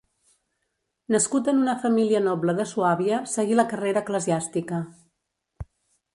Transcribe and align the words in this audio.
Nascut 1.15 1.51
en 1.53 1.59
una 1.65 1.75
família 1.85 2.21
noble 2.29 2.57
de 2.61 2.65
Suàbia, 2.73 3.21
seguí 3.35 3.61
la 3.61 3.67
carrera 3.75 4.05
eclesiàstica. 4.07 4.83